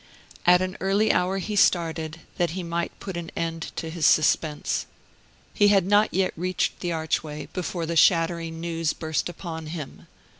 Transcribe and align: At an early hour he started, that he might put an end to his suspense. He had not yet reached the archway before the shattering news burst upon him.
At 0.47 0.63
an 0.63 0.77
early 0.79 1.11
hour 1.13 1.37
he 1.37 1.55
started, 1.55 2.21
that 2.37 2.49
he 2.57 2.63
might 2.63 2.99
put 2.99 3.15
an 3.15 3.29
end 3.35 3.71
to 3.75 3.91
his 3.91 4.07
suspense. 4.07 4.87
He 5.53 5.67
had 5.67 5.85
not 5.85 6.11
yet 6.11 6.33
reached 6.35 6.79
the 6.79 6.91
archway 6.91 7.45
before 7.53 7.85
the 7.85 7.95
shattering 7.95 8.59
news 8.59 8.93
burst 8.93 9.29
upon 9.29 9.67
him. 9.67 10.07